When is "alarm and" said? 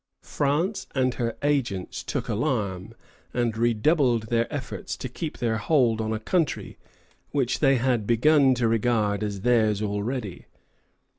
2.27-3.55